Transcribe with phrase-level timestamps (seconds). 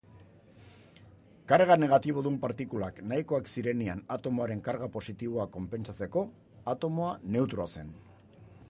[1.51, 6.27] Karga negatibodun partikulak nahikoak zirenean atomoaren karga positiboa konpentsatzeko,
[6.75, 7.97] atomoa neutroa zen.